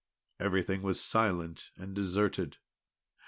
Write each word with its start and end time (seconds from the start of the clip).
Everything 0.39 0.81
was 0.81 0.99
silent 0.99 1.69
and 1.77 1.93
deserted. 1.93 2.57